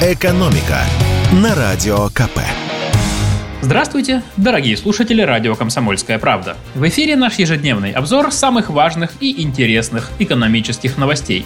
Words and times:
«Экономика» 0.00 0.78
на 1.42 1.56
Радио 1.56 2.06
КП. 2.10 2.38
Здравствуйте, 3.62 4.22
дорогие 4.36 4.76
слушатели 4.76 5.22
радио 5.22 5.56
«Комсомольская 5.56 6.20
правда». 6.20 6.56
В 6.76 6.86
эфире 6.86 7.16
наш 7.16 7.34
ежедневный 7.40 7.90
обзор 7.90 8.30
самых 8.30 8.70
важных 8.70 9.10
и 9.18 9.42
интересных 9.42 10.12
экономических 10.20 10.98
новостей. 10.98 11.44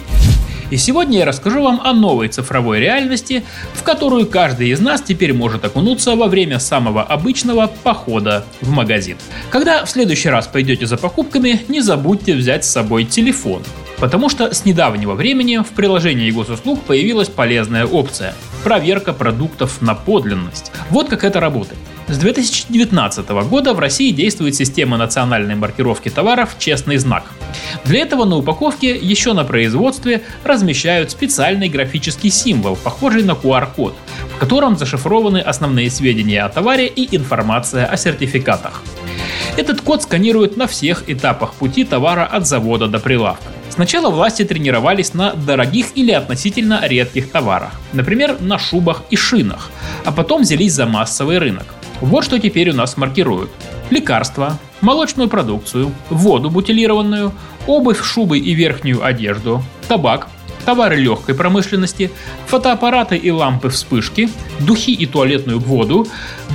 И 0.69 0.77
сегодня 0.77 1.17
я 1.17 1.25
расскажу 1.25 1.63
вам 1.63 1.81
о 1.83 1.93
новой 1.93 2.27
цифровой 2.27 2.79
реальности, 2.79 3.43
в 3.73 3.81
которую 3.81 4.27
каждый 4.27 4.69
из 4.69 4.79
нас 4.79 5.01
теперь 5.01 5.33
может 5.33 5.65
окунуться 5.65 6.15
во 6.15 6.27
время 6.27 6.59
самого 6.59 7.01
обычного 7.01 7.71
похода 7.81 8.45
в 8.61 8.69
магазин. 8.69 9.17
Когда 9.49 9.83
в 9.83 9.89
следующий 9.89 10.29
раз 10.29 10.45
пойдете 10.45 10.85
за 10.85 10.97
покупками, 10.97 11.63
не 11.69 11.81
забудьте 11.81 12.35
взять 12.35 12.65
с 12.65 12.69
собой 12.69 13.05
телефон. 13.05 13.63
Потому 14.03 14.27
что 14.27 14.53
с 14.53 14.65
недавнего 14.65 15.13
времени 15.13 15.63
в 15.63 15.69
приложении 15.69 16.29
госуслуг 16.29 16.83
появилась 16.83 17.29
полезная 17.29 17.85
опция– 17.85 18.35
проверка 18.65 19.13
продуктов 19.13 19.81
на 19.81 19.95
подлинность. 19.95 20.73
Вот 20.89 21.07
как 21.07 21.23
это 21.23 21.39
работает. 21.39 21.79
С 22.09 22.17
2019 22.17 23.29
года 23.47 23.73
в 23.73 23.79
России 23.79 24.11
действует 24.11 24.55
система 24.55 24.97
национальной 24.97 25.55
маркировки 25.55 26.09
товаров 26.09 26.57
«Честный 26.59 26.97
знак». 26.97 27.23
Для 27.85 28.01
этого 28.01 28.25
на 28.25 28.35
упаковке 28.35 28.93
еще 28.93 29.31
на 29.31 29.45
производстве 29.45 30.23
размещают 30.43 31.09
специальный 31.09 31.69
графический 31.69 32.29
символ, 32.29 32.75
похожий 32.75 33.23
на 33.23 33.31
QR-код, 33.31 33.95
в 34.35 34.37
котором 34.37 34.77
зашифрованы 34.77 35.37
основные 35.37 35.89
сведения 35.89 36.43
о 36.43 36.49
товаре 36.49 36.87
и 36.87 37.15
информация 37.15 37.85
о 37.85 37.95
сертификатах. 37.95 38.83
Этот 39.55 39.81
код 39.81 40.03
сканируют 40.03 40.57
на 40.57 40.67
всех 40.67 41.03
этапах 41.07 41.53
пути 41.53 41.83
товара 41.83 42.25
от 42.25 42.47
завода 42.47 42.87
до 42.87 42.99
прилавка. 42.99 43.43
Сначала 43.69 44.09
власти 44.09 44.43
тренировались 44.43 45.13
на 45.13 45.33
дорогих 45.33 45.87
или 45.95 46.11
относительно 46.11 46.79
редких 46.83 47.31
товарах, 47.31 47.71
например, 47.91 48.37
на 48.39 48.59
шубах 48.59 49.03
и 49.09 49.15
шинах, 49.15 49.71
а 50.05 50.11
потом 50.11 50.41
взялись 50.41 50.73
за 50.73 50.85
массовый 50.85 51.39
рынок. 51.39 51.65
Вот 52.01 52.23
что 52.23 52.39
теперь 52.39 52.69
у 52.69 52.73
нас 52.73 52.97
маркируют. 52.97 53.49
Лекарства, 53.89 54.59
молочную 54.81 55.29
продукцию, 55.29 55.91
воду 56.09 56.49
бутилированную, 56.49 57.31
обувь, 57.65 58.03
шубы 58.03 58.37
и 58.37 58.53
верхнюю 58.53 59.03
одежду, 59.03 59.63
табак, 59.87 60.27
товары 60.65 60.95
легкой 60.95 61.35
промышленности, 61.35 62.11
фотоаппараты 62.47 63.17
и 63.17 63.31
лампы 63.31 63.69
вспышки, 63.69 64.29
духи 64.59 64.91
и 64.93 65.05
туалетную 65.05 65.59
воду, 65.59 66.07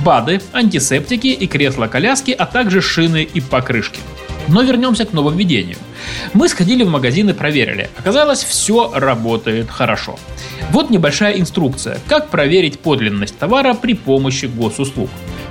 БАДы, 0.03 0.41
антисептики 0.53 1.27
и 1.27 1.47
кресла-коляски, 1.47 2.31
а 2.31 2.45
также 2.45 2.81
шины 2.81 3.23
и 3.23 3.41
покрышки. 3.41 3.99
Но 4.47 4.63
вернемся 4.63 5.05
к 5.05 5.13
нововведению. 5.13 5.77
Мы 6.33 6.49
сходили 6.49 6.83
в 6.83 6.89
магазин 6.89 7.29
и 7.29 7.33
проверили. 7.33 7.89
Оказалось, 7.97 8.43
все 8.43 8.91
работает 8.93 9.69
хорошо. 9.69 10.17
Вот 10.71 10.89
небольшая 10.89 11.39
инструкция, 11.39 11.99
как 12.07 12.29
проверить 12.29 12.79
подлинность 12.79 13.37
товара 13.37 13.73
при 13.73 13.93
помощи 13.93 14.45
госуслуг. 14.45 15.09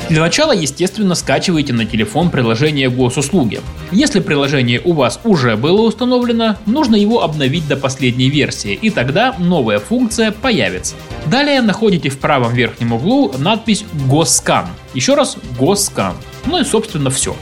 Для 0.08 0.22
начала, 0.22 0.52
естественно, 0.52 1.14
скачивайте 1.14 1.74
на 1.74 1.84
телефон 1.84 2.30
приложение 2.30 2.88
госуслуги. 2.88 3.60
Если 3.92 4.20
приложение 4.20 4.80
у 4.82 4.94
вас 4.94 5.20
уже 5.22 5.56
было 5.56 5.82
установлено, 5.82 6.56
нужно 6.64 6.96
его 6.96 7.22
обновить 7.22 7.68
до 7.68 7.76
последней 7.76 8.30
версии, 8.30 8.72
и 8.72 8.88
тогда 8.88 9.34
новая 9.38 9.78
функция 9.78 10.32
появится. 10.32 10.94
Далее 11.26 11.60
находите 11.60 12.08
в 12.08 12.18
правом 12.18 12.54
верхнем 12.54 12.94
углу 12.94 13.34
надпись 13.36 13.84
«Госкан». 14.08 14.66
Еще 14.94 15.14
раз 15.14 15.36
«Госкан». 15.58 16.14
Ну 16.48 16.58
и, 16.58 16.64
собственно, 16.64 17.10
все. 17.10 17.36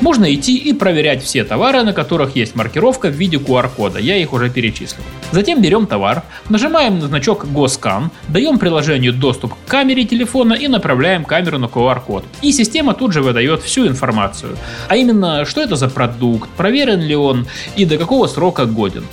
Можно 0.00 0.32
идти 0.32 0.56
и 0.56 0.72
проверять 0.72 1.22
все 1.24 1.42
товары, 1.42 1.82
на 1.82 1.92
которых 1.92 2.36
есть 2.36 2.54
маркировка 2.54 3.08
в 3.08 3.12
виде 3.12 3.38
QR-кода. 3.38 3.98
Я 3.98 4.16
их 4.16 4.32
уже 4.32 4.50
перечислил. 4.50 5.02
Затем 5.32 5.60
берем 5.60 5.86
товар, 5.86 6.22
нажимаем 6.48 7.00
на 7.00 7.08
значок 7.08 7.50
«Госкан», 7.50 8.12
даем 8.28 8.58
приложению 8.58 9.12
доступ 9.12 9.54
к 9.54 9.68
камере 9.68 10.04
телефона 10.04 10.54
и 10.54 10.68
направляем 10.68 11.24
камеру 11.24 11.58
на 11.58 11.66
QR-код. 11.66 12.24
И 12.40 12.52
система 12.52 12.94
тут 12.94 13.12
же 13.12 13.22
выдает 13.22 13.62
всю 13.62 13.88
информацию. 13.88 14.56
А 14.88 14.96
именно, 14.96 15.44
что 15.44 15.60
это 15.60 15.74
за 15.74 15.88
продукт, 15.88 16.48
проверен 16.50 17.00
ли 17.00 17.16
он 17.16 17.46
и 17.74 17.84
до 17.84 17.98
какого 17.98 18.28
срока 18.28 18.66
годен. 18.66 19.04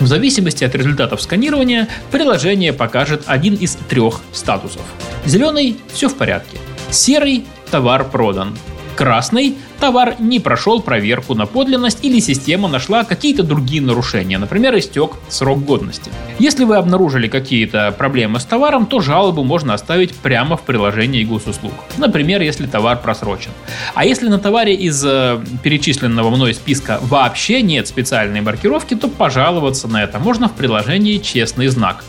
В 0.00 0.06
зависимости 0.06 0.64
от 0.64 0.74
результатов 0.74 1.22
сканирования, 1.22 1.88
приложение 2.10 2.74
покажет 2.74 3.22
один 3.26 3.54
из 3.54 3.76
трех 3.88 4.20
статусов. 4.32 4.82
Зеленый– 5.24 5.76
все 5.94 6.08
в 6.08 6.16
порядке. 6.16 6.58
Серый– 6.90 7.46
товар 7.70 8.04
продан. 8.04 8.54
Красный– 8.96 9.56
товар 9.84 10.16
не 10.18 10.40
прошел 10.40 10.80
проверку 10.80 11.34
на 11.34 11.44
подлинность 11.44 11.98
или 12.02 12.18
система 12.18 12.68
нашла 12.68 13.04
какие-то 13.04 13.42
другие 13.42 13.82
нарушения, 13.82 14.38
например, 14.38 14.78
истек 14.78 15.10
срок 15.28 15.62
годности. 15.62 16.10
Если 16.38 16.64
вы 16.64 16.76
обнаружили 16.76 17.28
какие-то 17.28 17.92
проблемы 17.92 18.40
с 18.40 18.46
товаром, 18.46 18.86
то 18.86 19.00
жалобу 19.00 19.44
можно 19.44 19.74
оставить 19.74 20.14
прямо 20.14 20.56
в 20.56 20.62
приложении 20.62 21.22
госуслуг. 21.24 21.74
Например, 21.98 22.40
если 22.40 22.66
товар 22.66 22.98
просрочен. 23.02 23.50
А 23.94 24.06
если 24.06 24.28
на 24.28 24.38
товаре 24.38 24.74
из 24.74 25.04
э, 25.04 25.38
перечисленного 25.62 26.30
мной 26.30 26.54
списка 26.54 26.98
вообще 27.02 27.60
нет 27.60 27.86
специальной 27.86 28.40
маркировки, 28.40 28.94
то 28.94 29.08
пожаловаться 29.08 29.86
на 29.86 30.02
это 30.02 30.18
можно 30.18 30.48
в 30.48 30.52
приложении 30.52 31.18
«Честный 31.18 31.68
знак». 31.68 32.04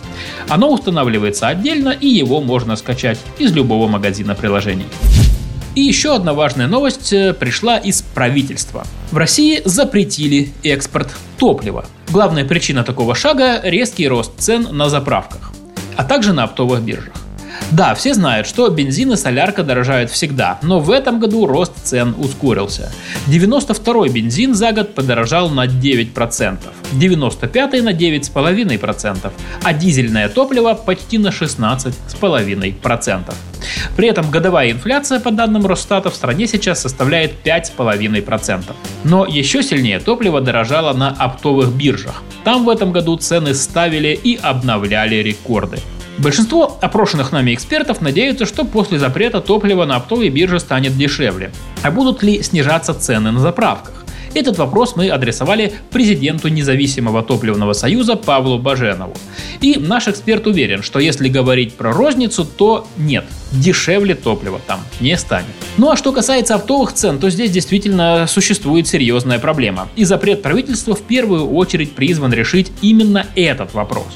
Оно 0.47 0.71
устанавливается 0.71 1.49
отдельно 1.49 1.89
и 1.89 2.07
его 2.07 2.39
можно 2.39 2.77
скачать 2.77 3.19
из 3.37 3.51
любого 3.51 3.87
магазина 3.87 4.33
приложений. 4.33 4.85
И 5.75 5.81
еще 5.81 6.15
одна 6.15 6.33
важная 6.33 6.67
новость 6.67 7.11
э, 7.11 7.33
пришла 7.33 7.77
из 7.77 8.01
правительства. 8.01 8.85
В 9.11 9.17
России 9.17 9.61
запретили 9.65 10.53
экспорт 10.63 11.13
топлива. 11.37 11.85
Главная 12.09 12.45
причина 12.45 12.85
такого 12.85 13.13
шага– 13.13 13.59
резкий 13.63 14.07
рост 14.07 14.31
цен 14.37 14.69
на 14.71 14.87
заправках, 14.87 15.51
а 15.97 16.05
также 16.05 16.31
на 16.31 16.45
оптовых 16.45 16.81
биржах. 16.81 17.13
Да, 17.71 17.95
все 17.95 18.13
знают, 18.13 18.47
что 18.47 18.69
бензин 18.69 19.13
и 19.13 19.17
солярка 19.17 19.63
дорожают 19.63 20.11
всегда, 20.11 20.59
но 20.61 20.79
в 20.79 20.91
этом 20.91 21.19
году 21.19 21.45
рост 21.45 21.73
цен 21.83 22.15
ускорился. 22.17 22.91
92-й 23.27 24.09
бензин 24.09 24.53
за 24.53 24.71
год 24.71 24.95
подорожал 24.95 25.49
на 25.49 25.65
9%, 25.65 26.57
95-й 26.93 27.81
на 27.81 27.91
9,5%, 27.91 29.31
а 29.63 29.73
дизельное 29.73 30.29
топливо 30.29 30.73
почти 30.73 31.17
на 31.17 31.29
16,5%. 31.29 33.33
При 33.95 34.07
этом 34.07 34.29
годовая 34.31 34.71
инфляция, 34.71 35.19
по 35.19 35.31
данным 35.31 35.65
Росстата, 35.65 36.09
в 36.09 36.15
стране 36.15 36.47
сейчас 36.47 36.81
составляет 36.81 37.33
5,5%. 37.43 38.63
Но 39.03 39.25
еще 39.25 39.63
сильнее 39.63 39.99
топливо 39.99 40.41
дорожало 40.41 40.93
на 40.93 41.09
оптовых 41.09 41.69
биржах. 41.69 42.23
Там 42.43 42.65
в 42.65 42.69
этом 42.69 42.91
году 42.91 43.17
цены 43.17 43.53
ставили 43.53 44.19
и 44.23 44.37
обновляли 44.41 45.15
рекорды. 45.15 45.79
Большинство 46.17 46.77
опрошенных 46.81 47.33
нами 47.33 47.53
экспертов 47.53 48.01
надеются, 48.01 48.45
что 48.45 48.63
после 48.63 48.99
запрета 48.99 49.41
топливо 49.41 49.85
на 49.85 49.97
оптовой 49.97 50.29
бирже 50.29 50.59
станет 50.59 50.97
дешевле. 50.97 51.51
А 51.83 51.91
будут 51.91 52.23
ли 52.23 52.41
снижаться 52.41 52.93
цены 52.93 53.31
на 53.31 53.39
заправках? 53.39 54.04
Этот 54.35 54.57
вопрос 54.57 54.97
мы 54.97 55.07
адресовали 55.09 55.71
президенту 55.91 56.49
независимого 56.49 57.23
топливного 57.23 57.71
союза 57.71 58.17
Павлу 58.17 58.59
Баженову. 58.59 59.15
И 59.61 59.77
наш 59.79 60.09
эксперт 60.09 60.45
уверен, 60.45 60.83
что 60.83 60.99
если 60.99 61.29
говорить 61.29 61.73
про 61.75 61.93
розницу, 61.93 62.43
то 62.43 62.85
нет, 62.97 63.23
дешевле 63.53 64.13
топлива 64.13 64.59
там 64.67 64.81
не 64.99 65.17
станет. 65.17 65.47
Ну 65.77 65.89
а 65.89 65.95
что 65.95 66.11
касается 66.11 66.55
оптовых 66.55 66.91
цен, 66.91 67.17
то 67.17 67.29
здесь 67.29 67.49
действительно 67.49 68.27
существует 68.27 68.89
серьезная 68.89 69.39
проблема. 69.39 69.87
И 69.95 70.03
запрет 70.03 70.41
правительства 70.41 70.95
в 70.95 71.01
первую 71.01 71.49
очередь 71.51 71.93
призван 71.93 72.33
решить 72.33 72.73
именно 72.81 73.25
этот 73.35 73.73
вопрос. 73.73 74.07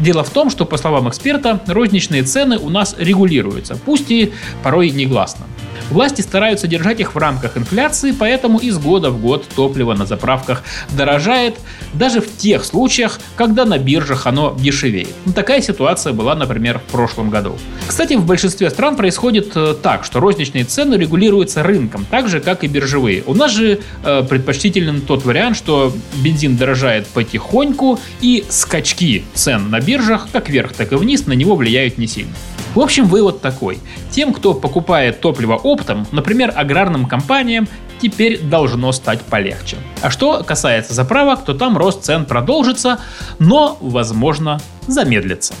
Дело 0.00 0.24
в 0.24 0.30
том, 0.30 0.50
что, 0.50 0.64
по 0.64 0.76
словам 0.76 1.08
эксперта, 1.08 1.60
розничные 1.68 2.24
цены 2.24 2.58
у 2.58 2.68
нас 2.68 2.96
регулируются, 2.98 3.78
пусть 3.84 4.10
и 4.10 4.32
порой 4.64 4.90
негласно. 4.90 5.46
Власти 5.90 6.20
стараются 6.20 6.66
держать 6.66 7.00
их 7.00 7.14
в 7.14 7.18
рамках 7.18 7.56
инфляции, 7.56 8.12
поэтому 8.12 8.58
из 8.58 8.78
года 8.78 9.10
в 9.10 9.20
год 9.20 9.46
топливо 9.54 9.94
на 9.94 10.06
заправках 10.06 10.62
дорожает 10.90 11.56
даже 11.94 12.20
в 12.20 12.36
тех 12.36 12.64
случаях, 12.64 13.18
когда 13.36 13.64
на 13.64 13.78
биржах 13.78 14.26
оно 14.26 14.56
дешевеет. 14.58 15.08
Ну, 15.24 15.32
такая 15.32 15.62
ситуация 15.62 16.12
была, 16.12 16.34
например, 16.34 16.78
в 16.78 16.92
прошлом 16.92 17.30
году. 17.30 17.56
Кстати, 17.86 18.14
в 18.14 18.26
большинстве 18.26 18.70
стран 18.70 18.96
происходит 18.96 19.52
э, 19.56 19.74
так, 19.82 20.04
что 20.04 20.20
розничные 20.20 20.64
цены 20.64 20.96
регулируются 20.96 21.62
рынком, 21.62 22.06
так 22.10 22.28
же, 22.28 22.40
как 22.40 22.64
и 22.64 22.66
биржевые. 22.66 23.22
У 23.26 23.34
нас 23.34 23.52
же 23.52 23.80
э, 24.04 24.22
предпочтителен 24.28 25.00
тот 25.00 25.24
вариант, 25.24 25.56
что 25.56 25.92
бензин 26.16 26.56
дорожает 26.56 27.06
потихоньку, 27.06 27.98
и 28.20 28.44
скачки 28.48 29.24
цен 29.34 29.70
на 29.70 29.80
биржах, 29.80 30.28
как 30.32 30.48
вверх, 30.48 30.72
так 30.72 30.92
и 30.92 30.96
вниз, 30.96 31.26
на 31.26 31.32
него 31.32 31.56
влияют 31.56 31.98
не 31.98 32.06
сильно. 32.06 32.32
В 32.74 32.80
общем, 32.80 33.06
вывод 33.06 33.40
такой. 33.40 33.78
Тем, 34.10 34.32
кто 34.32 34.54
покупает 34.54 35.20
топливо 35.20 35.54
оптом, 35.54 36.06
например, 36.12 36.52
аграрным 36.54 37.06
компаниям, 37.06 37.68
теперь 38.00 38.38
должно 38.40 38.92
стать 38.92 39.22
полегче. 39.22 39.76
А 40.02 40.10
что 40.10 40.44
касается 40.44 40.94
заправок, 40.94 41.44
то 41.44 41.54
там 41.54 41.76
рост 41.76 42.04
цен 42.04 42.24
продолжится, 42.24 43.00
но, 43.38 43.76
возможно, 43.80 44.60
замедлится. 44.86 45.54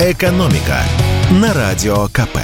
Экономика 0.00 0.80
на 1.30 1.54
радио 1.54 2.06
КП. 2.08 2.38